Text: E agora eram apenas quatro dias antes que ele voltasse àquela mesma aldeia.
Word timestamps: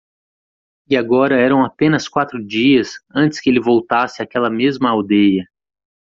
E 0.89 0.97
agora 0.97 1.35
eram 1.39 1.63
apenas 1.63 2.07
quatro 2.07 2.43
dias 2.43 2.93
antes 3.13 3.39
que 3.39 3.47
ele 3.51 3.59
voltasse 3.59 4.19
àquela 4.23 4.49
mesma 4.49 4.89
aldeia. 4.89 5.47